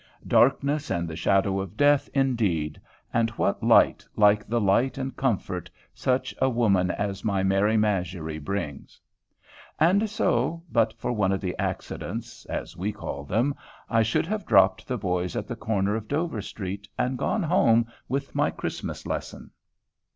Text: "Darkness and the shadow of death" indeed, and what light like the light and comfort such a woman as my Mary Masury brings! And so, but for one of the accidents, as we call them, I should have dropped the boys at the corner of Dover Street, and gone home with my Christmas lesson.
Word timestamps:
"Darkness 0.27 0.89
and 0.89 1.07
the 1.07 1.15
shadow 1.15 1.59
of 1.59 1.77
death" 1.77 2.09
indeed, 2.15 2.81
and 3.13 3.29
what 3.37 3.61
light 3.61 4.03
like 4.15 4.47
the 4.47 4.59
light 4.59 4.97
and 4.97 5.15
comfort 5.15 5.69
such 5.93 6.33
a 6.41 6.49
woman 6.49 6.89
as 6.89 7.23
my 7.23 7.43
Mary 7.43 7.77
Masury 7.77 8.39
brings! 8.43 8.99
And 9.79 10.09
so, 10.09 10.63
but 10.71 10.91
for 10.93 11.11
one 11.11 11.31
of 11.31 11.39
the 11.39 11.55
accidents, 11.59 12.45
as 12.45 12.75
we 12.75 12.91
call 12.91 13.25
them, 13.25 13.53
I 13.91 14.01
should 14.01 14.25
have 14.25 14.47
dropped 14.47 14.87
the 14.87 14.97
boys 14.97 15.35
at 15.35 15.47
the 15.47 15.55
corner 15.55 15.95
of 15.95 16.07
Dover 16.07 16.41
Street, 16.41 16.87
and 16.97 17.15
gone 17.15 17.43
home 17.43 17.85
with 18.09 18.33
my 18.33 18.49
Christmas 18.49 19.05
lesson. 19.05 19.51